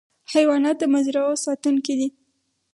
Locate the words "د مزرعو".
0.79-1.35